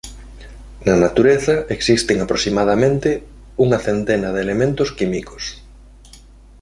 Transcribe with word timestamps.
Na 0.87 0.95
natureza 1.03 1.55
existen 1.77 2.17
aproximadamente 2.21 3.09
unha 3.65 3.79
centena 3.87 4.29
de 4.31 4.39
elementos 4.45 4.89
químicos. 4.99 5.43